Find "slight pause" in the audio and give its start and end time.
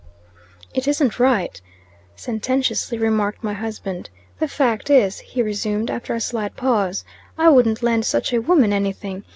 6.19-7.05